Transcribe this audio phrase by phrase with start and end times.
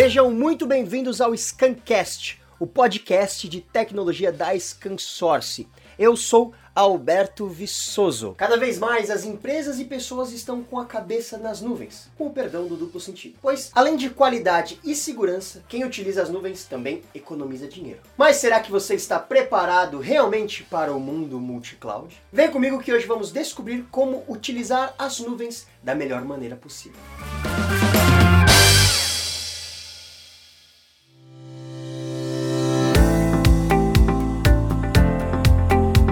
[0.00, 5.66] Sejam muito bem-vindos ao Scancast, o podcast de tecnologia da ScanSource.
[5.98, 8.32] Eu sou Alberto Viçoso.
[8.38, 12.30] Cada vez mais as empresas e pessoas estão com a cabeça nas nuvens, com o
[12.30, 13.38] perdão do duplo sentido.
[13.42, 17.98] Pois, além de qualidade e segurança, quem utiliza as nuvens também economiza dinheiro.
[18.16, 22.16] Mas será que você está preparado realmente para o mundo multi-cloud?
[22.32, 27.00] Vem comigo que hoje vamos descobrir como utilizar as nuvens da melhor maneira possível.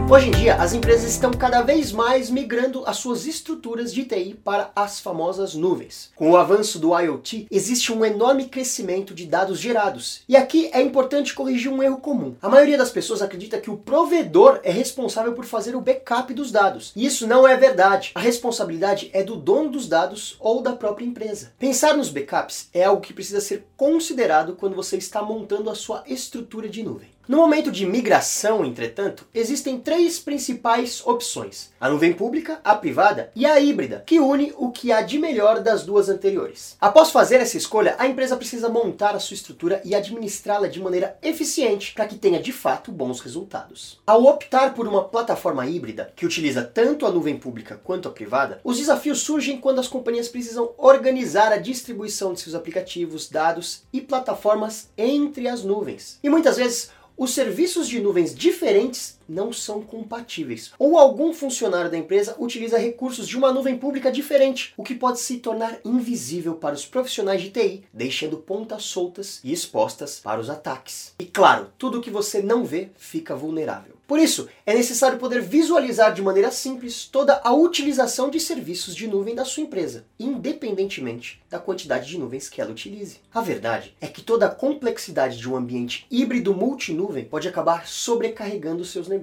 [0.09, 4.35] Hoje em dia, as empresas estão cada vez mais migrando as suas estruturas de TI
[4.35, 6.13] para as famosas nuvens.
[6.15, 10.21] Com o avanço do IoT, existe um enorme crescimento de dados gerados.
[10.29, 12.37] E aqui é importante corrigir um erro comum.
[12.41, 16.53] A maioria das pessoas acredita que o provedor é responsável por fazer o backup dos
[16.53, 16.93] dados.
[16.95, 18.13] E isso não é verdade.
[18.15, 21.53] A responsabilidade é do dono dos dados ou da própria empresa.
[21.59, 26.05] Pensar nos backups é algo que precisa ser considerado quando você está montando a sua
[26.07, 27.16] estrutura de nuvem.
[27.29, 33.45] No momento de migração, entretanto, existem três principais opções: a nuvem pública, a privada e
[33.45, 36.77] a híbrida, que une o que há de melhor das duas anteriores.
[36.81, 41.19] Após fazer essa escolha, a empresa precisa montar a sua estrutura e administrá-la de maneira
[41.21, 44.01] eficiente para que tenha de fato bons resultados.
[44.07, 48.61] Ao optar por uma plataforma híbrida que utiliza tanto a nuvem pública quanto a privada,
[48.63, 54.01] os desafios surgem quando as companhias precisam organizar a distribuição de seus aplicativos, dados e
[54.01, 56.21] plataformas entre as nuvens.
[56.23, 60.73] E muitas vezes os serviços de nuvens diferentes não são compatíveis.
[60.79, 65.21] Ou algum funcionário da empresa utiliza recursos de uma nuvem pública diferente, o que pode
[65.21, 70.51] se tornar invisível para os profissionais de TI, deixando pontas soltas e expostas para os
[70.51, 71.15] ataques.
[71.19, 73.97] E claro, tudo que você não vê fica vulnerável.
[74.07, 79.09] Por isso, é necessário poder visualizar de maneira simples toda a utilização de serviços de
[79.09, 83.19] nuvem da sua empresa, independentemente da quantidade de nuvens que ela utilize.
[83.35, 88.85] A verdade é que toda a complexidade de um ambiente híbrido multinuvem pode acabar sobrecarregando
[88.85, 89.16] seus negócios.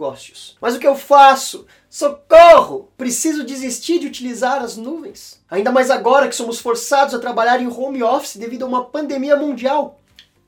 [0.59, 1.65] Mas o que eu faço?
[1.89, 2.89] Socorro!
[2.97, 5.41] Preciso desistir de utilizar as nuvens.
[5.49, 9.35] Ainda mais agora que somos forçados a trabalhar em home office devido a uma pandemia
[9.35, 9.99] mundial.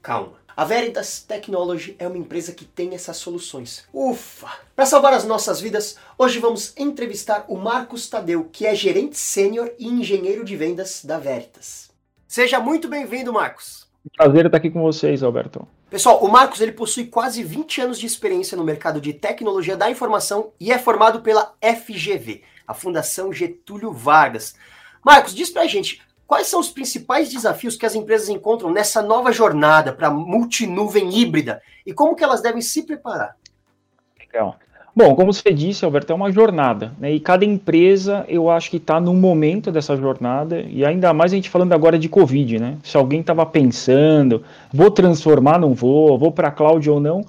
[0.01, 0.45] Calma.
[0.57, 3.83] A Veritas Technology é uma empresa que tem essas soluções.
[3.93, 4.49] Ufa!
[4.73, 9.69] Para salvar as nossas vidas, hoje vamos entrevistar o Marcos Tadeu, que é gerente sênior
[9.77, 11.89] e engenheiro de vendas da Veritas.
[12.25, 13.84] Seja muito bem-vindo, Marcos.
[14.15, 15.67] Prazer estar aqui com vocês, Alberto.
[15.89, 19.89] Pessoal, o Marcos ele possui quase 20 anos de experiência no mercado de tecnologia da
[19.89, 24.55] informação e é formado pela FGV, a Fundação Getúlio Vargas.
[25.03, 29.31] Marcos, diz pra gente, Quais são os principais desafios que as empresas encontram nessa nova
[29.31, 33.37] jornada para multinuvem híbrida e como que elas devem se preparar?
[34.19, 34.57] Legal.
[34.97, 37.11] Bom, como você disse, Alberto, é uma jornada, né?
[37.11, 41.35] E cada empresa, eu acho que está num momento dessa jornada, e ainda mais a
[41.35, 42.77] gente falando agora de Covid, né?
[42.81, 44.41] Se alguém estava pensando,
[44.73, 47.25] vou transformar, não vou, vou para a cloud ou não,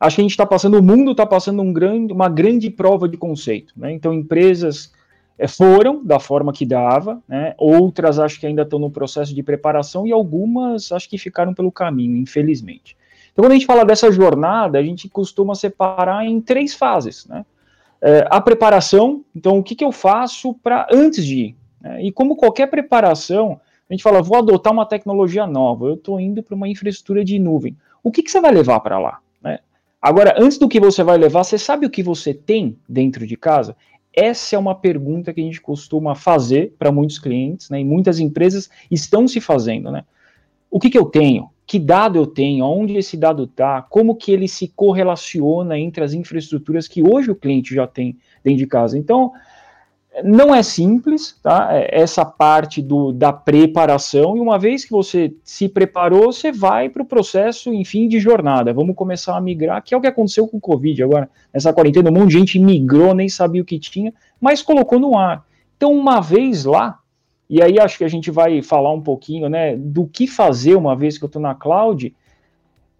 [0.00, 3.08] acho que a gente está passando, o mundo está passando um grande, uma grande prova
[3.08, 3.92] de conceito, né?
[3.92, 4.92] Então, empresas
[5.38, 7.54] é, foram da forma que dava, né?
[7.56, 11.70] outras acho que ainda estão no processo de preparação e algumas acho que ficaram pelo
[11.70, 12.96] caminho, infelizmente.
[13.34, 17.26] Então, quando a gente fala dessa jornada, a gente costuma separar em três fases.
[17.26, 17.44] Né?
[18.00, 21.56] É, a preparação, então, o que, que eu faço para antes de ir?
[21.80, 22.04] Né?
[22.04, 26.44] E como qualquer preparação, a gente fala, vou adotar uma tecnologia nova, eu estou indo
[26.44, 27.76] para uma infraestrutura de nuvem.
[28.04, 29.18] O que, que você vai levar para lá?
[29.42, 29.58] Né?
[30.00, 33.36] Agora, antes do que você vai levar, você sabe o que você tem dentro de
[33.36, 33.76] casa?
[34.12, 38.20] Essa é uma pergunta que a gente costuma fazer para muitos clientes, né, e muitas
[38.20, 40.04] empresas estão se fazendo, né?
[40.70, 41.50] O que, que eu tenho?
[41.66, 42.64] Que dado eu tenho?
[42.66, 43.80] Onde esse dado está?
[43.82, 48.58] Como que ele se correlaciona entre as infraestruturas que hoje o cliente já tem dentro
[48.58, 48.98] de casa?
[48.98, 49.32] Então,
[50.22, 51.68] não é simples, tá?
[51.72, 56.88] É, essa parte do, da preparação, e uma vez que você se preparou, você vai
[56.88, 58.72] para o processo, enfim, de jornada.
[58.72, 61.28] Vamos começar a migrar, que é o que aconteceu com o Covid agora.
[61.52, 65.16] Nessa quarentena, um monte de gente migrou, nem sabia o que tinha, mas colocou no
[65.18, 65.44] ar.
[65.76, 67.00] Então, uma vez lá,
[67.48, 70.96] e aí acho que a gente vai falar um pouquinho, né, do que fazer uma
[70.96, 72.14] vez que eu estou na cloud,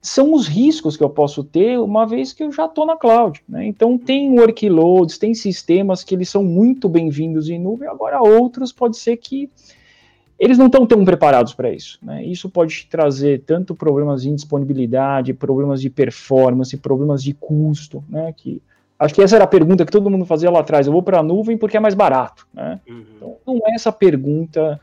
[0.05, 3.43] são os riscos que eu posso ter uma vez que eu já estou na cloud.
[3.49, 3.67] Né?
[3.67, 8.99] Então, tem workloads, tem sistemas que eles são muito bem-vindos em nuvem, agora outros pode
[8.99, 9.49] ser que
[10.39, 11.99] eles não estão tão preparados para isso.
[12.03, 12.23] Né?
[12.23, 18.31] Isso pode trazer tanto problemas de indisponibilidade, problemas de performance, problemas de custo, né?
[18.37, 18.61] que
[18.99, 21.21] acho que essa era a pergunta que todo mundo fazia lá atrás, eu vou para
[21.21, 22.47] a nuvem porque é mais barato.
[22.53, 22.81] Né?
[22.89, 23.05] Uhum.
[23.17, 24.81] Então, não é essa pergunta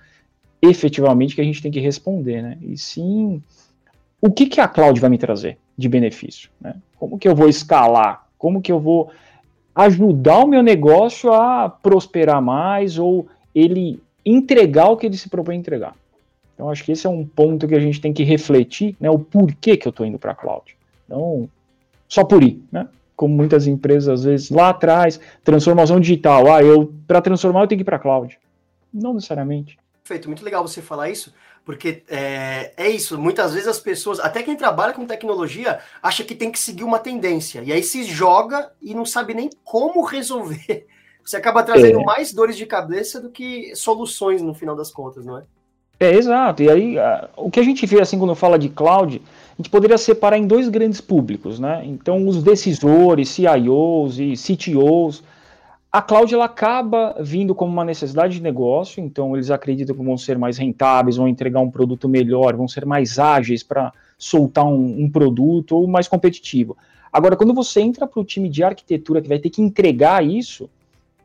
[0.62, 2.58] efetivamente que a gente tem que responder, né?
[2.62, 3.42] e sim
[4.22, 6.50] o que, que a cloud vai me trazer de benefício?
[6.62, 6.76] Né?
[6.98, 8.28] Como que eu vou escalar?
[8.38, 9.12] Como que eu vou
[9.74, 15.56] ajudar o meu negócio a prosperar mais ou ele entregar o que ele se propõe
[15.56, 15.96] a entregar?
[16.54, 19.18] Então, acho que esse é um ponto que a gente tem que refletir, né, o
[19.18, 20.78] porquê que eu estou indo para a cloud.
[21.08, 21.50] Então,
[22.08, 22.88] só por ir, né?
[23.22, 27.78] Como muitas empresas, às vezes, lá atrás, transformação digital, ah, eu, para transformar, eu tenho
[27.78, 28.40] que ir para cloud.
[28.92, 29.78] Não necessariamente.
[30.02, 31.32] Perfeito, muito legal você falar isso,
[31.64, 36.34] porque é, é, isso, muitas vezes as pessoas, até quem trabalha com tecnologia, acha que
[36.34, 40.88] tem que seguir uma tendência, e aí se joga e não sabe nem como resolver.
[41.24, 42.04] Você acaba trazendo é.
[42.04, 45.44] mais dores de cabeça do que soluções no final das contas, não é?
[46.00, 46.64] É, exato.
[46.64, 46.96] E aí,
[47.38, 49.22] o que a gente vê assim quando fala de cloud,
[49.62, 51.84] gente poderia separar em dois grandes públicos, né?
[51.86, 55.24] Então, os decisores, CIOs e CTOs,
[55.92, 60.18] a cloud ela acaba vindo como uma necessidade de negócio, então eles acreditam que vão
[60.18, 65.04] ser mais rentáveis, vão entregar um produto melhor, vão ser mais ágeis para soltar um,
[65.04, 66.78] um, produto ou mais competitivo.
[67.12, 70.70] Agora, quando você entra para o time de arquitetura que vai ter que entregar isso,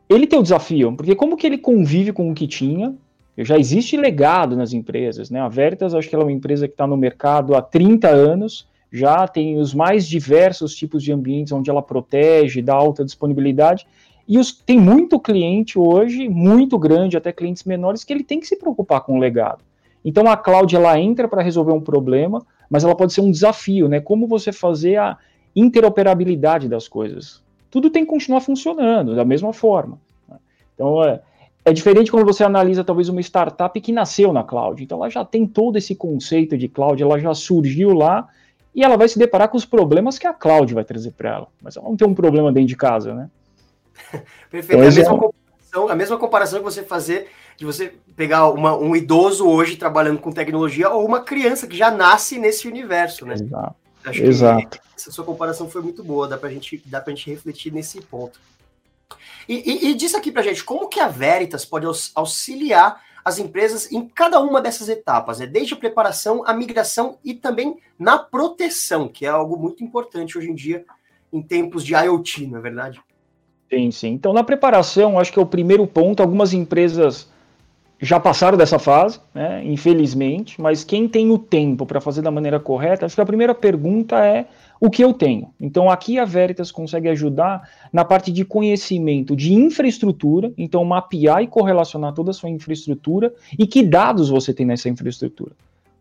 [0.09, 2.93] ele tem o desafio, porque como que ele convive com o que tinha?
[3.37, 5.39] Já existe legado nas empresas, né?
[5.39, 8.67] A Veritas, acho que ela é uma empresa que está no mercado há 30 anos,
[8.91, 13.85] já tem os mais diversos tipos de ambientes onde ela protege, dá alta disponibilidade,
[14.27, 18.47] e os, tem muito cliente hoje, muito grande, até clientes menores, que ele tem que
[18.47, 19.63] se preocupar com o legado.
[20.03, 23.87] Então a cloud ela entra para resolver um problema, mas ela pode ser um desafio,
[23.87, 23.99] né?
[23.99, 25.17] Como você fazer a
[25.55, 27.41] interoperabilidade das coisas.
[27.71, 29.99] Tudo tem que continuar funcionando da mesma forma.
[30.29, 30.37] Né?
[30.73, 31.19] Então é,
[31.67, 34.81] é diferente quando você analisa talvez uma startup que nasceu na cloud.
[34.81, 38.25] Então ela já tem todo esse conceito de cloud, ela já surgiu lá
[38.73, 41.47] e ela vai se deparar com os problemas que a cloud vai trazer para ela.
[41.61, 43.29] Mas ela não tem um problema dentro de casa, né?
[44.49, 44.75] Perfeito.
[44.75, 45.19] Então, a, mesma é...
[45.19, 47.27] comparação, a mesma comparação que você fazer
[47.57, 51.91] de você pegar uma, um idoso hoje trabalhando com tecnologia ou uma criança que já
[51.91, 53.33] nasce nesse universo, né?
[53.33, 53.75] Exato.
[54.05, 54.79] Acho Exato.
[54.95, 58.39] essa sua comparação foi muito boa, dá pra gente, dá pra gente refletir nesse ponto.
[59.47, 63.91] E, e, e diz aqui pra gente, como que a Veritas pode auxiliar as empresas
[63.91, 65.45] em cada uma dessas etapas, né?
[65.45, 70.49] desde a preparação, a migração e também na proteção, que é algo muito importante hoje
[70.49, 70.85] em dia
[71.31, 73.01] em tempos de IoT, não é verdade?
[73.69, 74.09] Sim, sim.
[74.09, 76.23] Então, na preparação, acho que é o primeiro ponto.
[76.23, 77.29] Algumas empresas
[77.99, 82.59] já passaram dessa fase, né, infelizmente, mas quem tem o tempo para fazer da maneira
[82.59, 84.47] correta, acho que a primeira pergunta é
[84.79, 85.49] o que eu tenho.
[85.59, 91.47] Então, aqui a Veritas consegue ajudar na parte de conhecimento de infraestrutura, então mapear e
[91.47, 95.51] correlacionar toda a sua infraestrutura e que dados você tem nessa infraestrutura,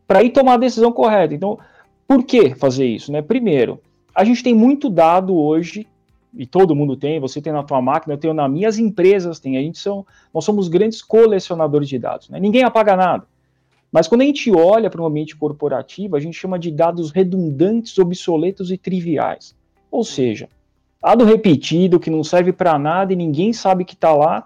[0.06, 1.34] para ir tomar a decisão correta.
[1.34, 1.58] Então,
[2.06, 3.10] por que fazer isso?
[3.10, 3.22] Né?
[3.22, 3.80] Primeiro,
[4.14, 5.86] a gente tem muito dado hoje
[6.34, 9.40] e todo mundo tem, você tem na tua máquina, eu tenho na minha, as empresas
[9.40, 12.38] têm, a gente são, nós somos grandes colecionadores de dados, né?
[12.38, 13.26] ninguém apaga nada.
[13.90, 17.98] Mas quando a gente olha para um ambiente corporativo, a gente chama de dados redundantes,
[17.98, 19.54] obsoletos e triviais.
[19.90, 20.48] Ou seja,
[21.00, 24.44] dado repetido que não serve para nada e ninguém sabe que está lá,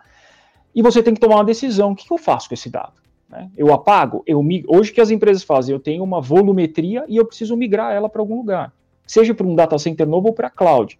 [0.74, 1.92] e você tem que tomar uma decisão.
[1.92, 2.92] O que eu faço com esse dado?
[3.28, 3.50] Né?
[3.56, 4.22] Eu apago?
[4.26, 4.76] Eu migro?
[4.76, 5.72] Hoje que as empresas fazem?
[5.74, 8.72] Eu tenho uma volumetria e eu preciso migrar ela para algum lugar.
[9.06, 10.98] Seja para um data center novo ou para a cloud.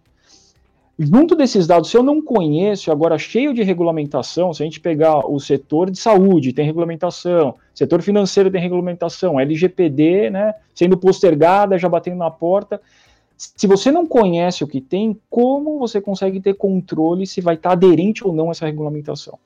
[1.03, 5.25] Junto desses dados, se eu não conheço, agora cheio de regulamentação, se a gente pegar
[5.27, 11.89] o setor de saúde, tem regulamentação, setor financeiro tem regulamentação, LGPD, né, sendo postergada, já
[11.89, 12.79] batendo na porta.
[13.35, 17.71] Se você não conhece o que tem, como você consegue ter controle se vai estar
[17.71, 19.39] aderente ou não a essa regulamentação?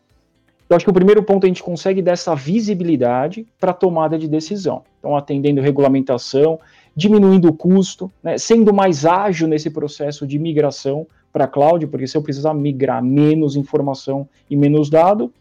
[0.70, 4.84] Eu acho que o primeiro ponto a gente consegue dessa visibilidade para tomada de decisão.
[5.00, 6.60] Então, atendendo regulamentação,
[6.94, 12.08] diminuindo o custo, né, sendo mais ágil nesse processo de migração, para a cloud, porque
[12.08, 15.34] se eu precisar migrar menos informação e menos dado,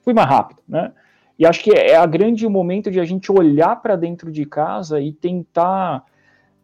[0.00, 0.92] fui mais rápido, né?
[1.36, 5.00] E acho que é a grande momento de a gente olhar para dentro de casa
[5.00, 6.04] e tentar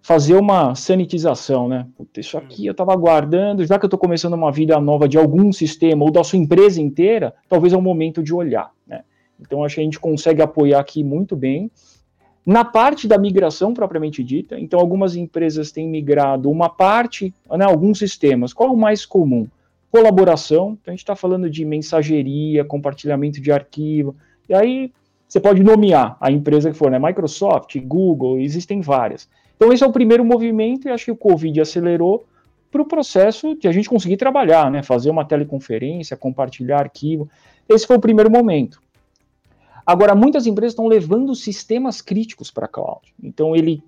[0.00, 1.84] fazer uma sanitização, né?
[2.16, 5.52] Isso aqui eu estava guardando, já que eu estou começando uma vida nova de algum
[5.52, 9.02] sistema ou da sua empresa inteira, talvez é o momento de olhar, né?
[9.40, 11.72] Então acho que a gente consegue apoiar aqui muito bem.
[12.44, 17.98] Na parte da migração propriamente dita, então algumas empresas têm migrado uma parte, né, alguns
[17.98, 18.52] sistemas.
[18.52, 19.46] Qual é o mais comum?
[19.90, 24.16] Colaboração, então a gente está falando de mensageria, compartilhamento de arquivo,
[24.48, 24.92] e aí
[25.28, 26.98] você pode nomear a empresa que for, né?
[26.98, 29.28] Microsoft, Google, existem várias.
[29.56, 32.24] Então esse é o primeiro movimento e acho que o Covid acelerou
[32.70, 34.82] para o processo de a gente conseguir trabalhar, né?
[34.82, 37.28] Fazer uma teleconferência, compartilhar arquivo.
[37.68, 38.80] Esse foi o primeiro momento.
[39.90, 43.12] Agora, muitas empresas estão levando sistemas críticos para a cloud.
[43.20, 43.82] Então, ele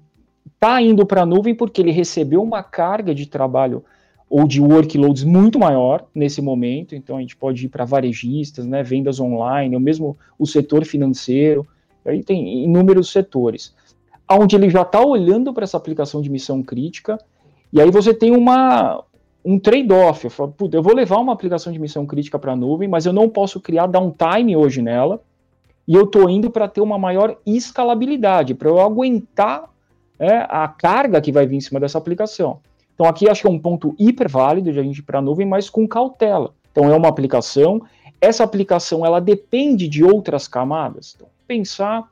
[0.52, 3.84] está indo para a nuvem porque ele recebeu uma carga de trabalho
[4.28, 6.96] ou de workloads muito maior nesse momento.
[6.96, 11.64] Então, a gente pode ir para varejistas, né, vendas online, ou mesmo o setor financeiro.
[12.04, 13.72] Aí tem inúmeros setores.
[14.28, 17.16] Onde ele já está olhando para essa aplicação de missão crítica,
[17.72, 19.04] e aí você tem uma,
[19.44, 20.26] um trade-off.
[20.26, 23.28] Eu, eu vou levar uma aplicação de missão crítica para a nuvem, mas eu não
[23.28, 25.22] posso criar downtime hoje nela,
[25.92, 29.68] e eu estou indo para ter uma maior escalabilidade, para eu aguentar
[30.18, 32.60] é, a carga que vai vir em cima dessa aplicação.
[32.94, 35.22] Então aqui acho que é um ponto hiper válido de a gente ir para a
[35.22, 36.54] nuvem, mas com cautela.
[36.70, 37.82] Então é uma aplicação,
[38.18, 41.12] essa aplicação ela depende de outras camadas.
[41.14, 42.08] Então, pensar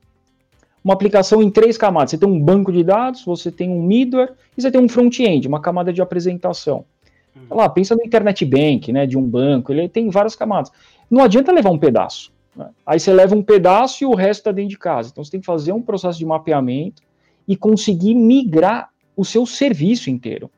[0.85, 2.11] uma aplicação em três camadas.
[2.11, 5.49] Você tem um banco de dados, você tem um middleware e você tem um front-end,
[5.49, 6.85] uma camada de apresentação.
[7.35, 7.57] Uhum.
[7.57, 10.71] Lá, pensa no Internet Bank, né, de um banco, ele tem várias camadas.
[11.11, 12.31] Não adianta levar um pedaço.
[12.61, 12.71] Né?
[12.85, 15.09] Aí você leva um pedaço e o resto está dentro de casa.
[15.11, 17.03] Então você tem que fazer um processo de mapeamento
[17.49, 20.51] e conseguir migrar o seu serviço inteiro.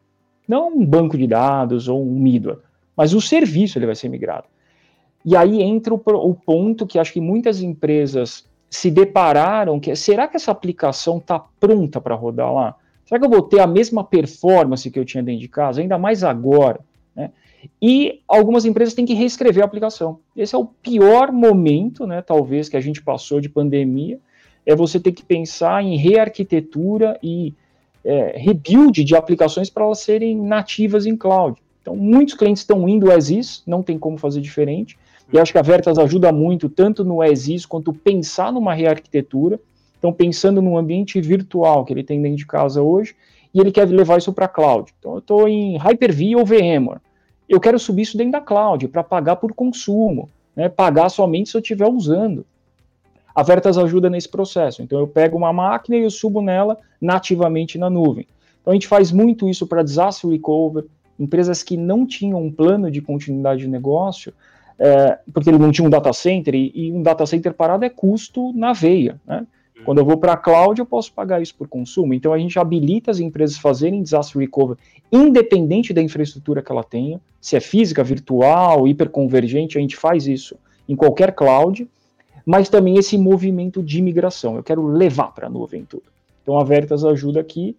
[0.47, 2.61] Não um banco de dados ou um middleware,
[2.97, 4.47] mas o serviço ele vai ser migrado.
[5.25, 10.27] E aí entra o, o ponto que acho que muitas empresas se depararam que será
[10.27, 12.75] que essa aplicação está pronta para rodar lá?
[13.05, 15.99] Será que eu vou ter a mesma performance que eu tinha dentro de casa, ainda
[15.99, 16.81] mais agora?
[17.81, 20.19] E algumas empresas têm que reescrever a aplicação.
[20.37, 24.19] Esse é o pior momento, né, talvez, que a gente passou de pandemia,
[24.65, 27.53] é você ter que pensar em rearquitetura e
[28.05, 31.61] é, rebuild de aplicações para elas serem nativas em cloud.
[31.81, 34.97] Então, muitos clientes estão indo as is, não tem como fazer diferente,
[35.33, 39.59] e acho que a Veritas ajuda muito, tanto no as is, quanto pensar numa rearquitetura,
[39.99, 43.15] então pensando num ambiente virtual que ele tem dentro de casa hoje,
[43.55, 44.93] e ele quer levar isso para cloud.
[44.99, 47.01] Então, eu estou em Hyper-V ou VMware,
[47.55, 51.57] eu quero subir isso dentro da cloud, para pagar por consumo, né, pagar somente se
[51.57, 52.47] eu estiver usando.
[53.35, 54.83] A Veritas ajuda nesse processo.
[54.83, 58.27] Então eu pego uma máquina e eu subo nela nativamente na nuvem.
[58.61, 60.87] Então a gente faz muito isso para disaster recovery,
[61.19, 64.33] empresas que não tinham um plano de continuidade de negócio,
[64.79, 67.91] é, porque ele não tinha um data center, e, e, um data center parado é
[67.91, 69.21] custo na veia.
[69.27, 69.47] Né?
[69.83, 69.87] Uhum.
[69.87, 72.15] Quando eu vou para a cloud, eu posso pagar isso por consumo.
[72.15, 74.79] Então a gente habilita as empresas fazerem disaster recovery,
[75.11, 80.57] independente da infraestrutura que ela tenha, se é física, virtual, hiperconvergente, a gente faz isso
[80.89, 81.87] em qualquer cloud
[82.45, 84.57] mas também esse movimento de migração.
[84.57, 86.05] Eu quero levar para a nuvem tudo.
[86.43, 87.77] Então a Veritas ajuda aqui.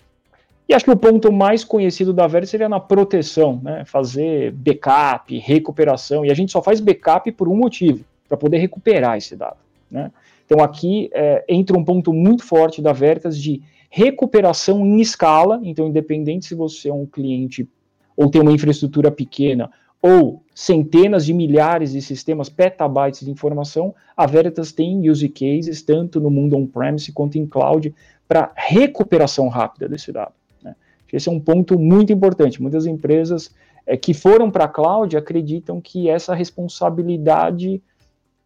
[0.67, 3.83] E acho que o ponto mais conhecido da Veritas seria na proteção, né?
[3.85, 6.25] fazer backup, recuperação.
[6.25, 9.57] E a gente só faz backup por um motivo, para poder recuperar esse dado.
[9.91, 10.09] Né?
[10.53, 15.59] Então aqui é, entra um ponto muito forte da Veritas de recuperação em escala.
[15.63, 17.67] Então, independente se você é um cliente
[18.15, 24.27] ou tem uma infraestrutura pequena ou centenas de milhares de sistemas, petabytes de informação, a
[24.27, 27.91] Veritas tem use cases tanto no mundo on-premise quanto em cloud
[28.27, 30.33] para recuperação rápida desse dado.
[30.61, 30.75] Né?
[31.11, 32.61] Esse é um ponto muito importante.
[32.61, 33.49] Muitas empresas
[33.87, 37.81] é, que foram para a cloud acreditam que essa responsabilidade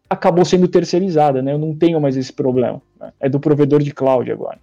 [0.08, 1.52] acabou sendo terceirizada, né?
[1.52, 2.80] Eu não tenho mais esse problema.
[2.98, 3.12] Né?
[3.20, 4.58] É do provedor de cloud agora.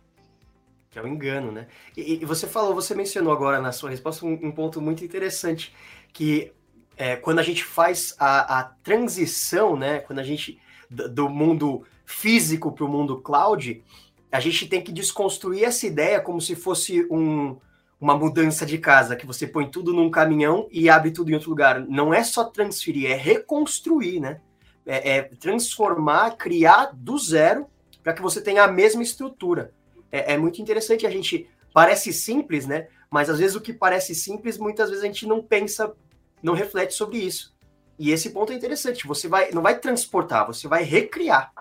[0.90, 1.68] Que é o um engano, né?
[1.96, 5.74] E, e, você falou, você mencionou agora na sua resposta um, um ponto muito interessante,
[6.14, 6.52] que
[6.98, 10.58] é, quando a gente faz a, a, transição, né, quando a gente
[10.90, 13.84] do mundo físico para o mundo cloud,
[14.32, 17.58] a gente tem que desconstruir essa ideia como se fosse um,
[18.00, 21.50] uma mudança de casa, que você põe tudo num caminhão e abre tudo em outro
[21.50, 21.82] lugar.
[21.82, 24.40] Não é só transferir, é reconstruir, né?
[24.86, 27.68] É, é transformar, criar do zero
[28.04, 29.72] para que você tenha a mesma estrutura.
[30.12, 32.88] É, é muito interessante a gente parece simples, né?
[33.10, 35.94] Mas às vezes o que parece simples, muitas vezes a gente não pensa
[36.42, 37.54] não reflete sobre isso.
[37.98, 39.08] E esse ponto é interessante.
[39.08, 41.52] Você vai, não vai transportar, você vai recriar.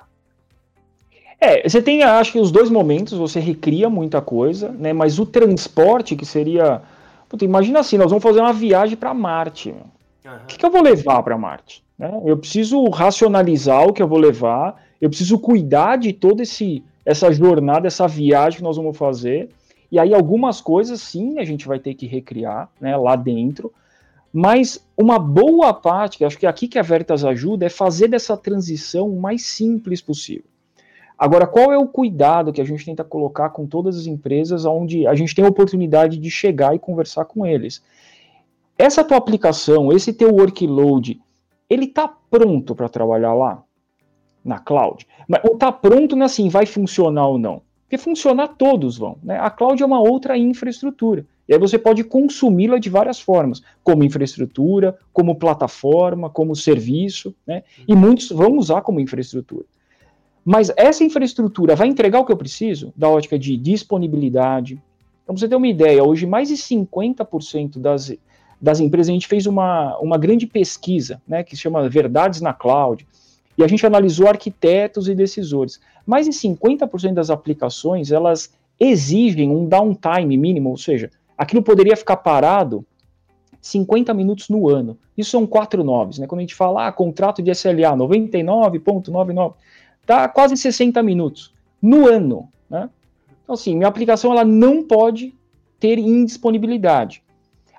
[1.40, 4.92] É, você tem, acho que os dois momentos, você recria muita coisa, né?
[4.92, 6.82] Mas o transporte, que seria.
[7.28, 9.70] Puta, imagina assim, nós vamos fazer uma viagem para Marte.
[9.70, 10.36] Uhum.
[10.36, 11.83] O que, que, eu vou levar para Marte?
[11.98, 12.22] Né?
[12.24, 17.32] Eu preciso racionalizar o que eu vou levar, eu preciso cuidar de toda esse, essa
[17.32, 19.50] jornada, essa viagem que nós vamos fazer.
[19.90, 23.72] E aí, algumas coisas, sim, a gente vai ter que recriar né, lá dentro.
[24.32, 28.08] Mas uma boa parte, que acho que é aqui que a Veritas ajuda, é fazer
[28.08, 30.44] dessa transição o mais simples possível.
[31.16, 35.06] Agora, qual é o cuidado que a gente tenta colocar com todas as empresas onde
[35.06, 37.80] a gente tem a oportunidade de chegar e conversar com eles?
[38.76, 41.20] Essa tua aplicação, esse teu workload,
[41.68, 43.62] ele está pronto para trabalhar lá?
[44.44, 45.06] Na cloud?
[45.26, 47.62] Mas, ou está pronto, né, assim, vai funcionar ou não?
[47.82, 49.16] Porque funcionar todos vão.
[49.22, 49.38] Né?
[49.38, 51.26] A cloud é uma outra infraestrutura.
[51.48, 57.62] E aí você pode consumi-la de várias formas, como infraestrutura, como plataforma, como serviço, né?
[57.86, 59.66] E muitos vão usar como infraestrutura.
[60.44, 64.82] Mas essa infraestrutura vai entregar o que eu preciso, da ótica de disponibilidade.
[65.22, 68.12] Então, você ter uma ideia, hoje mais de 50% das,
[68.60, 72.52] das empresas, a gente fez uma, uma grande pesquisa, né, que se chama Verdades na
[72.52, 73.06] Cloud,
[73.56, 75.80] e a gente analisou arquitetos e decisores.
[76.06, 82.16] Mais de 50% das aplicações, elas exigem um downtime mínimo, ou seja, aquilo poderia ficar
[82.16, 82.84] parado
[83.60, 84.98] 50 minutos no ano.
[85.16, 86.26] Isso são quatro noves, né?
[86.26, 89.54] Quando a gente fala, ah, contrato de SLA 99.99,
[90.06, 92.90] Tá quase 60 minutos no ano, né?
[93.42, 95.34] Então, assim, minha aplicação ela não pode
[95.80, 97.22] ter indisponibilidade.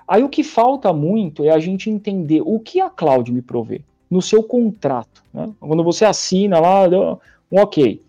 [0.06, 3.80] Aí o que falta muito é a gente entender o que a cloud me provê
[4.10, 5.22] no seu contrato.
[5.34, 5.50] Né?
[5.58, 6.88] Quando você assina lá,
[7.50, 8.00] um ok.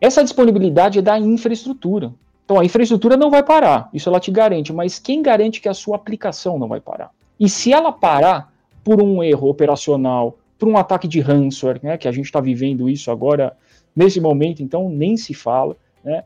[0.00, 2.12] Essa disponibilidade é da infraestrutura.
[2.44, 5.74] Então a infraestrutura não vai parar, isso ela te garante, mas quem garante que a
[5.74, 7.10] sua aplicação não vai parar?
[7.38, 8.52] E se ela parar
[8.84, 12.90] por um erro operacional, por um ataque de ransomware, né, que a gente está vivendo
[12.90, 13.56] isso agora,
[13.94, 16.24] nesse momento, então nem se fala, né,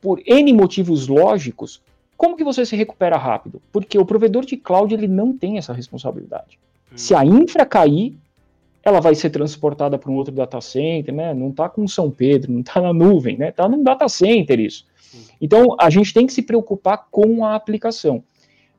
[0.00, 1.82] por N motivos lógicos,
[2.18, 3.62] como que você se recupera rápido?
[3.72, 6.58] Porque o provedor de cloud ele não tem essa responsabilidade.
[6.92, 6.98] Hum.
[6.98, 8.18] Se a infra cair,
[8.82, 11.32] ela vai ser transportada para um outro data center, né?
[11.32, 13.50] Não está com São Pedro, não está na nuvem, né?
[13.50, 14.84] Está num data center isso.
[15.40, 18.24] Então a gente tem que se preocupar com a aplicação.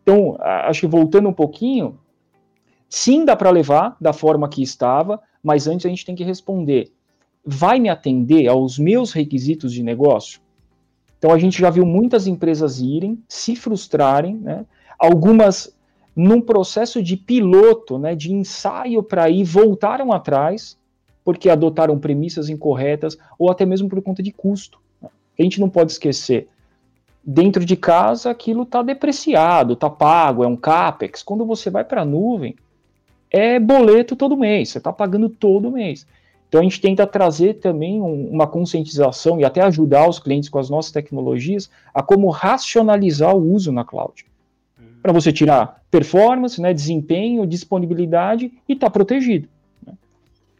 [0.04, 1.98] Então acho que voltando um pouquinho,
[2.90, 6.92] sim dá para levar da forma que estava, mas antes a gente tem que responder:
[7.46, 10.42] vai me atender aos meus requisitos de negócio?
[11.20, 14.66] Então a gente já viu muitas empresas irem, se frustrarem, né?
[14.98, 15.78] Algumas
[16.16, 20.78] num processo de piloto, né, de ensaio para ir, voltaram atrás,
[21.24, 24.80] porque adotaram premissas incorretas, ou até mesmo por conta de custo.
[25.02, 25.08] Né?
[25.38, 26.50] A gente não pode esquecer.
[27.24, 31.24] Dentro de casa, aquilo está depreciado, está pago, é um CAPEX.
[31.24, 32.56] Quando você vai para a nuvem,
[33.32, 36.06] é boleto todo mês, você está pagando todo mês.
[36.50, 40.60] Então a gente tenta trazer também um, uma conscientização e até ajudar os clientes com
[40.60, 44.26] as nossas tecnologias a como racionalizar o uso na cloud
[45.02, 49.48] para você tirar performance, né, desempenho, disponibilidade e estar tá protegido.
[49.86, 49.94] Né?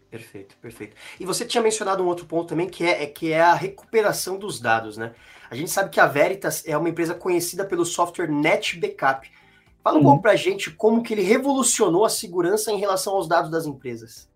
[0.10, 0.96] Perfeito, perfeito.
[1.20, 4.38] E você tinha mencionado um outro ponto também que é, é, que é a recuperação
[4.38, 5.14] dos dados, né?
[5.52, 9.30] A gente sabe que a Veritas é uma empresa conhecida pelo software Net Backup.
[9.84, 10.06] Fala um uhum.
[10.06, 13.66] pouco para a gente como que ele revolucionou a segurança em relação aos dados das
[13.66, 14.29] empresas.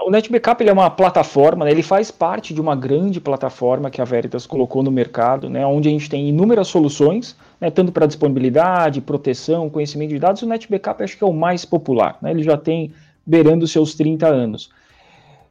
[0.00, 4.04] O NetBackup é uma plataforma, né, ele faz parte de uma grande plataforma que a
[4.04, 9.02] Veritas colocou no mercado, né, onde a gente tem inúmeras soluções, né, tanto para disponibilidade,
[9.02, 10.42] proteção, conhecimento de dados.
[10.42, 12.92] O NetBackup acho que é o mais popular, né, ele já tem
[13.24, 14.70] beirando seus 30 anos.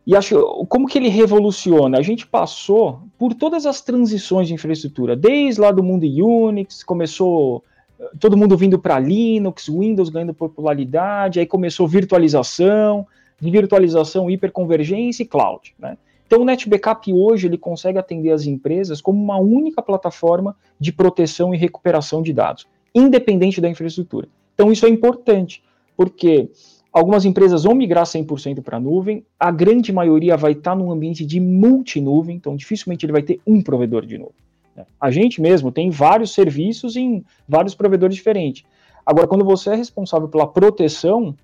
[0.06, 2.00] E acho como que ele revoluciona?
[2.00, 7.64] A gente passou por todas as transições de infraestrutura, desde lá do mundo Unix, começou
[8.00, 13.06] eh, todo mundo vindo para Linux, Windows ganhando popularidade, aí começou virtualização,
[13.42, 15.74] de virtualização, hiperconvergência e cloud.
[15.80, 15.98] Né?
[16.28, 21.54] Então o NetBackup hoje ele consegue atender as empresas como uma única plataforma de proteção
[21.54, 24.30] e recuperação de dados, independente da infraestrutura.
[24.54, 25.64] Então isso é importante,
[25.98, 26.50] porque
[26.94, 31.26] algumas empresas vão migrar 100% para a nuvem, a grande maioria vai estar num ambiente
[31.26, 34.36] de multinuvem, então dificilmente ele vai ter um provedor de nuvem.
[34.76, 34.86] Né?
[35.00, 38.64] A gente mesmo tem vários serviços em vários provedores diferentes.
[39.06, 41.36] Agora, quando você é responsável pela proteção,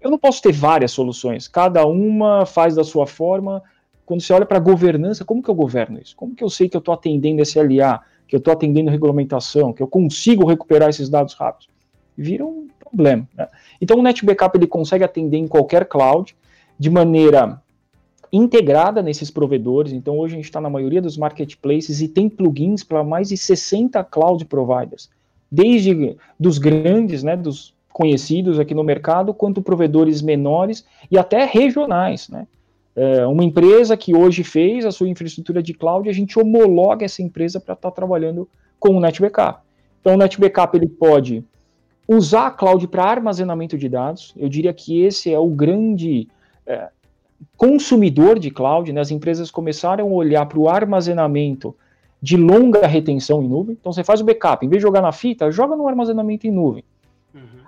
[0.00, 3.62] eu não posso ter várias soluções, cada uma faz da sua forma.
[4.04, 6.14] Quando você olha para a governança, como que eu governo isso?
[6.14, 9.82] Como que eu sei que eu estou atendendo SLA, que eu estou atendendo regulamentação, que
[9.82, 11.68] eu consigo recuperar esses dados rápidos?
[12.16, 13.28] Vira um problema.
[13.34, 13.48] Né?
[13.80, 16.36] Então o NetBackup ele consegue atender em qualquer cloud
[16.78, 17.60] de maneira
[18.32, 19.92] integrada nesses provedores.
[19.92, 23.36] Então hoje a gente está na maioria dos marketplaces e tem plugins para mais de
[23.36, 25.10] 60 cloud providers,
[25.50, 32.28] desde dos grandes, né, dos conhecidos aqui no mercado, quanto provedores menores e até regionais,
[32.28, 32.46] né?
[32.94, 37.22] É uma empresa que hoje fez a sua infraestrutura de cloud, a gente homologa essa
[37.22, 38.46] empresa para estar tá trabalhando
[38.78, 39.60] com o NetBackup.
[39.98, 41.42] Então, o NetBackup ele pode
[42.06, 44.34] usar a cloud para armazenamento de dados.
[44.36, 46.28] Eu diria que esse é o grande
[46.66, 46.90] é,
[47.56, 48.92] consumidor de cloud.
[48.92, 49.00] Né?
[49.00, 51.74] As empresas começaram a olhar para o armazenamento
[52.20, 53.76] de longa retenção em nuvem.
[53.80, 56.50] Então, você faz o backup, em vez de jogar na fita, joga no armazenamento em
[56.50, 56.84] nuvem.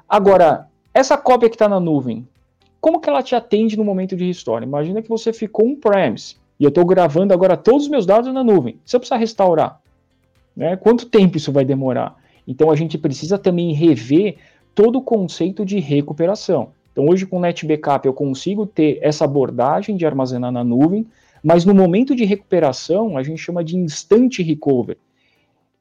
[0.09, 2.27] Agora, essa cópia que está na nuvem,
[2.81, 4.64] como que ela te atende no momento de restore?
[4.64, 8.42] Imagina que você ficou on-premise e eu estou gravando agora todos os meus dados na
[8.42, 8.79] nuvem.
[8.87, 9.81] Se eu precisar restaurar,
[10.57, 12.16] né, quanto tempo isso vai demorar?
[12.47, 14.38] Então a gente precisa também rever
[14.75, 16.71] todo o conceito de recuperação.
[16.90, 21.07] Então hoje com o NetBackup eu consigo ter essa abordagem de armazenar na nuvem,
[21.44, 24.99] mas no momento de recuperação a gente chama de instant recovery.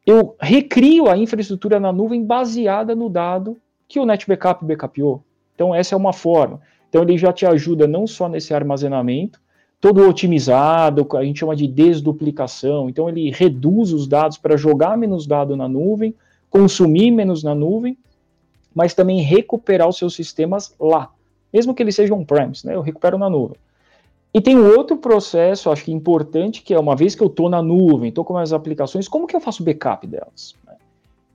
[0.05, 3.57] Eu recrio a infraestrutura na nuvem baseada no dado
[3.87, 5.23] que o NetBackup backupou.
[5.55, 6.59] Então, essa é uma forma.
[6.89, 9.39] Então, ele já te ajuda não só nesse armazenamento,
[9.79, 12.89] todo otimizado, a gente chama de desduplicação.
[12.89, 16.13] Então, ele reduz os dados para jogar menos dado na nuvem,
[16.49, 17.97] consumir menos na nuvem,
[18.73, 21.09] mas também recuperar os seus sistemas lá,
[21.51, 22.75] mesmo que eles sejam on-premise, né?
[22.75, 23.57] Eu recupero na nuvem.
[24.33, 27.61] E tem outro processo, acho que importante, que é uma vez que eu estou na
[27.61, 30.55] nuvem, estou com as aplicações, como que eu faço backup delas?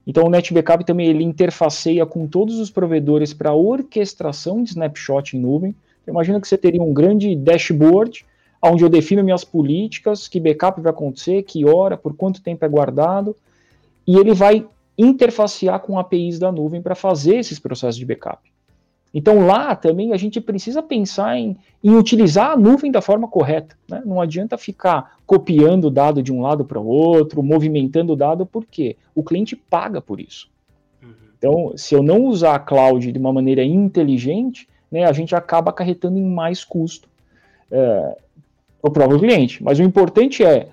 [0.05, 5.39] Então o NetBackup também ele interfaceia com todos os provedores para orquestração de snapshot em
[5.39, 5.75] nuvem.
[6.01, 8.25] Então, imagina que você teria um grande dashboard
[8.61, 12.69] onde eu defino minhas políticas, que backup vai acontecer, que hora, por quanto tempo é
[12.69, 13.35] guardado,
[14.07, 14.65] e ele vai
[14.97, 18.52] interfacear com APIs da nuvem para fazer esses processos de backup.
[19.13, 23.77] Então lá também a gente precisa pensar em, em utilizar a nuvem da forma correta.
[23.87, 24.01] Né?
[24.03, 28.45] Não adianta ficar copiando o dado de um lado para o outro, movimentando o dado,
[28.45, 30.49] porque o cliente paga por isso.
[31.01, 31.09] Uhum.
[31.37, 35.69] Então, se eu não usar a cloud de uma maneira inteligente, né, a gente acaba
[35.69, 37.07] acarretando em mais custo
[37.69, 38.17] é,
[38.81, 39.63] para o próprio cliente.
[39.63, 40.69] Mas o importante é,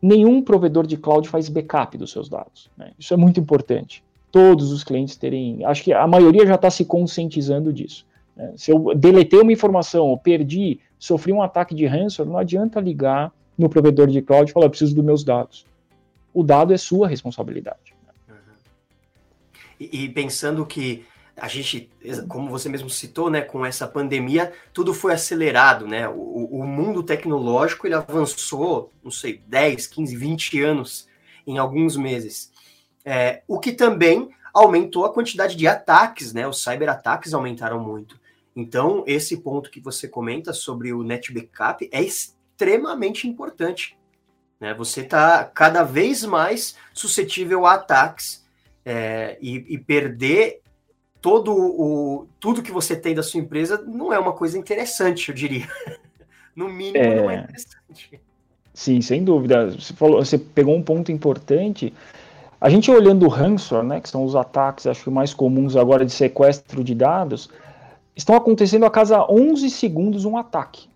[0.00, 2.70] nenhum provedor de cloud faz backup dos seus dados.
[2.74, 2.92] Né?
[2.98, 5.64] Isso é muito importante todos os clientes terem.
[5.64, 8.06] Acho que a maioria já está se conscientizando disso.
[8.36, 8.52] Né?
[8.56, 13.68] Se eu deletei uma informação, perdi, sofri um ataque de ransomware, não adianta ligar no
[13.68, 15.66] provedor de cloud e falar, eu preciso dos meus dados.
[16.32, 17.94] O dado é sua responsabilidade.
[18.28, 18.34] Uhum.
[19.78, 21.04] E, e pensando que
[21.40, 21.90] a gente,
[22.28, 26.06] como você mesmo citou, né, com essa pandemia, tudo foi acelerado, né?
[26.06, 31.08] O, o, mundo tecnológico ele avançou, não sei, 10, 15, 20 anos
[31.46, 32.52] em alguns meses.
[33.04, 36.46] É, o que também aumentou a quantidade de ataques, né?
[36.46, 38.18] Os cyberataques aumentaram muito.
[38.54, 43.96] Então, esse ponto que você comenta sobre o net backup é extremamente importante.
[44.58, 44.74] Né?
[44.74, 48.44] Você está cada vez mais suscetível a ataques
[48.84, 50.60] é, e, e, perder
[51.20, 55.34] todo o tudo que você tem da sua empresa não é uma coisa interessante, eu
[55.34, 55.68] diria.
[56.56, 57.16] no mínimo, é...
[57.16, 58.20] não é interessante.
[58.72, 59.70] Sim, sem dúvida.
[59.70, 61.92] Você, falou, você pegou um ponto importante
[62.60, 66.04] a gente olhando o ransomware, né, que são os ataques, acho que mais comuns agora
[66.04, 67.48] de sequestro de dados,
[68.14, 70.88] estão acontecendo a cada 11 segundos um ataque.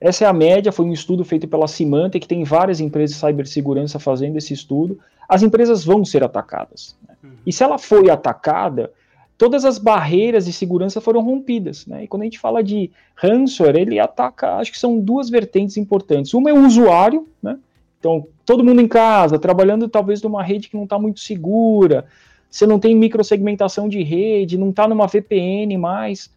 [0.00, 3.24] Essa é a média, foi um estudo feito pela Symantec, que tem várias empresas de
[3.24, 4.98] cibersegurança fazendo esse estudo.
[5.28, 6.96] As empresas vão ser atacadas.
[7.06, 7.14] Né?
[7.22, 7.30] Uhum.
[7.46, 8.90] E se ela foi atacada,
[9.38, 11.86] todas as barreiras de segurança foram rompidas.
[11.86, 12.02] Né?
[12.02, 16.34] E quando a gente fala de ransomware, ele ataca, acho que são duas vertentes importantes.
[16.34, 17.56] Uma é o usuário, né?
[18.02, 22.04] Então, todo mundo em casa, trabalhando talvez numa rede que não está muito segura,
[22.50, 26.28] você não tem microsegmentação de rede, não está numa VPN mais.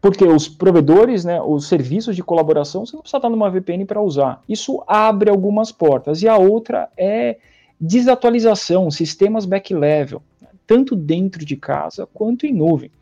[0.00, 4.00] Porque os provedores, né, os serviços de colaboração, você não precisa estar numa VPN para
[4.00, 4.44] usar.
[4.48, 6.22] Isso abre algumas portas.
[6.22, 7.38] E a outra é
[7.80, 10.22] desatualização, sistemas back-level,
[10.68, 12.92] tanto dentro de casa quanto em nuvem.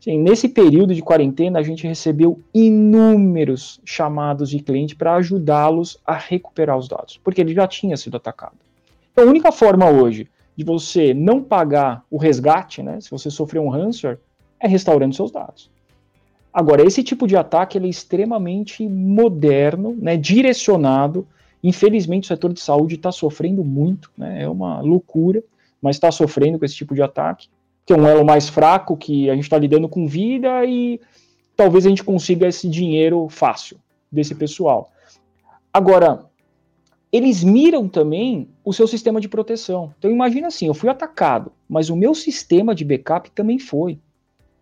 [0.00, 6.14] Sim, nesse período de quarentena, a gente recebeu inúmeros chamados de cliente para ajudá-los a
[6.14, 8.54] recuperar os dados, porque ele já tinha sido atacado.
[9.12, 13.62] Então, a única forma hoje de você não pagar o resgate, né, se você sofreu
[13.62, 14.18] um ransomware,
[14.60, 15.70] é restaurando seus dados.
[16.52, 21.26] Agora, esse tipo de ataque é extremamente moderno, né, direcionado.
[21.62, 25.42] Infelizmente, o setor de saúde está sofrendo muito, né, é uma loucura,
[25.82, 27.48] mas está sofrendo com esse tipo de ataque
[27.86, 31.00] que é um elo mais fraco, que a gente está lidando com vida e
[31.56, 33.78] talvez a gente consiga esse dinheiro fácil
[34.10, 34.90] desse pessoal.
[35.72, 36.26] Agora,
[37.12, 39.94] eles miram também o seu sistema de proteção.
[39.98, 44.00] Então imagina assim, eu fui atacado, mas o meu sistema de backup também foi.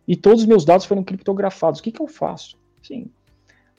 [0.07, 1.81] E todos os meus dados foram criptografados.
[1.81, 2.59] O que, que eu faço?
[2.83, 3.07] Sim.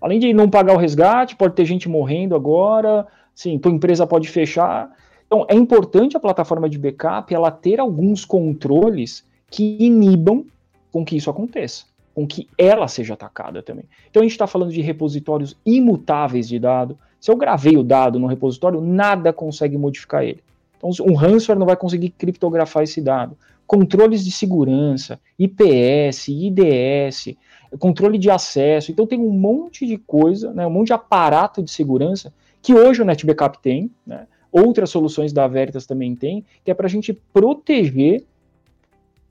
[0.01, 4.27] Além de não pagar o resgate, pode ter gente morrendo agora, sim, tua empresa pode
[4.27, 4.91] fechar.
[5.27, 9.23] Então é importante a plataforma de backup ela ter alguns controles
[9.55, 10.45] que inibam
[10.91, 13.85] com que isso aconteça, com que ela seja atacada também.
[14.09, 16.99] Então a gente está falando de repositórios imutáveis de dado.
[17.21, 20.43] Se eu gravei o dado no repositório, nada consegue modificar ele.
[20.75, 23.37] Então um ransomware não vai conseguir criptografar esse dado.
[23.65, 27.37] Controles de segurança, IPS, IDS,
[27.79, 28.91] controle de acesso.
[28.91, 33.01] Então tem um monte de coisa, né, um monte de aparato de segurança que hoje
[33.01, 37.13] o NetBackup tem, né, outras soluções da Veritas também tem, que é para a gente
[37.13, 38.25] proteger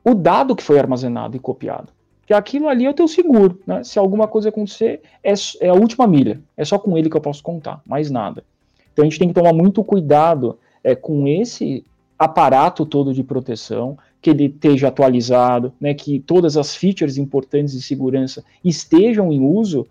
[0.05, 1.89] o dado que foi armazenado e copiado.
[2.27, 3.83] Que aquilo ali é o teu seguro, né?
[3.83, 6.41] Se alguma coisa acontecer, é, é a última milha.
[6.57, 8.45] É só com ele que eu posso contar, mais nada.
[8.93, 11.85] Então a gente tem que tomar muito cuidado é, com esse
[12.19, 17.83] aparato todo de proteção, que ele esteja atualizado, né, que todas as features importantes de
[17.83, 19.87] segurança estejam em uso,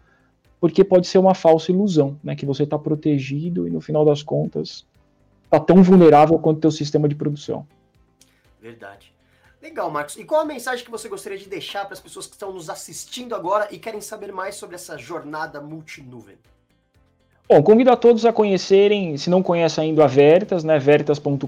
[0.59, 4.23] porque pode ser uma falsa ilusão, né, que você está protegido e no final das
[4.23, 4.85] contas
[5.43, 7.67] está tão vulnerável quanto o teu sistema de produção.
[8.59, 9.12] Verdade.
[9.63, 10.17] Legal, Marcos.
[10.17, 12.69] E qual a mensagem que você gostaria de deixar para as pessoas que estão nos
[12.69, 16.35] assistindo agora e querem saber mais sobre essa jornada multinuvem?
[17.47, 21.47] Bom, convido a todos a conhecerem, se não conhecem ainda a Veritas, né, veritas.com.br,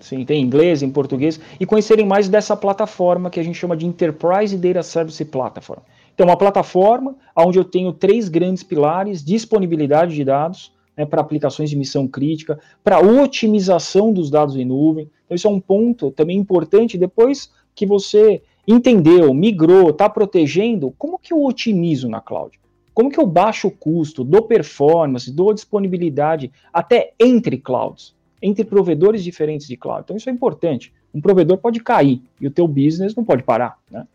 [0.00, 3.76] sim, tem em inglês, em português, e conhecerem mais dessa plataforma que a gente chama
[3.76, 5.80] de Enterprise Data Service Platform.
[6.14, 11.70] Então, uma plataforma onde eu tenho três grandes pilares: disponibilidade de dados, né, para aplicações
[11.70, 15.10] de missão crítica, para otimização dos dados em nuvem.
[15.24, 16.96] Então, isso é um ponto também importante.
[16.96, 22.58] Depois que você entendeu, migrou, está protegendo, como que eu otimizo na cloud?
[22.96, 29.22] como que eu baixo o custo, dou performance, dou disponibilidade até entre clouds, entre provedores
[29.22, 30.00] diferentes de cloud.
[30.02, 30.94] Então isso é importante.
[31.12, 34.08] Um provedor pode cair e o teu business não pode parar, né?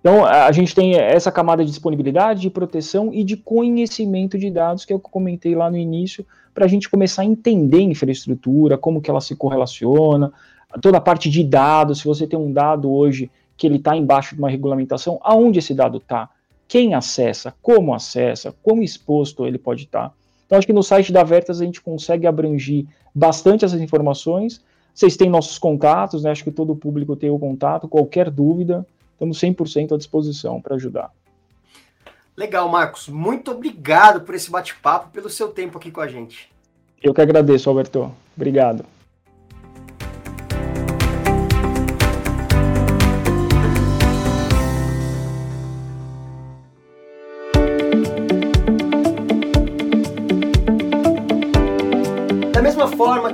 [0.00, 4.84] Então, a gente tem essa camada de disponibilidade, de proteção e de conhecimento de dados,
[4.84, 7.78] que é o que eu comentei lá no início, para a gente começar a entender
[7.78, 10.32] a infraestrutura, como que ela se correlaciona,
[10.80, 14.34] toda a parte de dados, se você tem um dado hoje que ele está embaixo
[14.34, 16.28] de uma regulamentação, aonde esse dado está,
[16.68, 20.10] quem acessa, como acessa, como exposto ele pode estar.
[20.10, 20.14] Tá.
[20.46, 24.62] Então, acho que no site da Vertas a gente consegue abranger bastante essas informações.
[24.94, 26.30] Vocês têm nossos contatos, né?
[26.30, 28.86] acho que todo o público tem o contato, qualquer dúvida,
[29.18, 31.10] estamos 100% à disposição para ajudar.
[32.36, 33.08] Legal, Marcos.
[33.08, 36.48] Muito obrigado por esse bate-papo, pelo seu tempo aqui com a gente.
[37.02, 38.12] Eu que agradeço, Alberto.
[38.36, 38.84] Obrigado.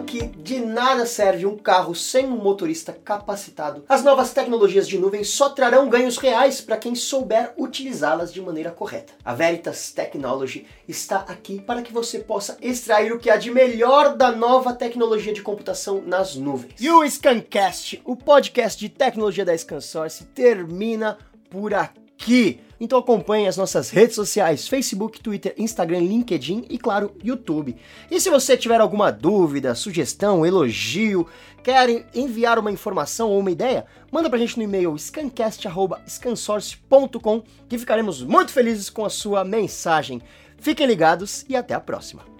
[0.04, 5.24] Que de nada serve um carro sem um motorista capacitado, as novas tecnologias de nuvem
[5.24, 9.12] só trarão ganhos reais para quem souber utilizá-las de maneira correta.
[9.24, 14.16] A Veritas Technology está aqui para que você possa extrair o que há de melhor
[14.16, 16.74] da nova tecnologia de computação nas nuvens.
[16.78, 21.18] E o Scancast, o podcast de tecnologia da ScanSource, termina
[21.50, 22.60] por aqui.
[22.80, 27.76] Então acompanhe as nossas redes sociais, Facebook, Twitter, Instagram, LinkedIn e claro, YouTube.
[28.10, 31.26] E se você tiver alguma dúvida, sugestão, elogio,
[31.62, 38.22] quer enviar uma informação ou uma ideia, manda pra gente no e-mail scancast@scansource.com que ficaremos
[38.22, 40.20] muito felizes com a sua mensagem.
[40.58, 42.33] Fiquem ligados e até a próxima.